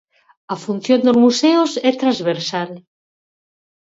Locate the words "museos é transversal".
1.25-2.71